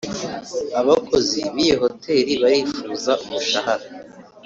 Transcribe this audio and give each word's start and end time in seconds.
abakozi 0.79 1.39
b’iyo 1.53 1.75
hotel 1.83 2.25
barifuza 2.41 3.11
umushahara 3.23 3.85